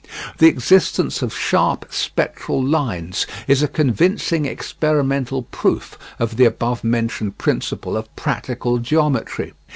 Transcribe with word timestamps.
The 0.39 0.47
existence 0.47 1.21
of 1.21 1.31
sharp 1.31 1.85
spectral 1.93 2.59
lines 2.65 3.27
is 3.47 3.61
a 3.61 3.67
convincing 3.67 4.45
experimental 4.47 5.43
proof 5.43 5.95
of 6.17 6.37
the 6.37 6.45
above 6.45 6.83
mentioned 6.83 7.37
principle 7.37 7.95
of 7.95 8.15
practical 8.15 8.79
geometry. 8.79 9.53